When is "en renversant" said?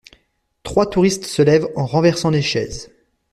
1.75-2.31